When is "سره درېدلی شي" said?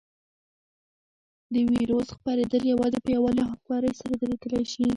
3.99-4.83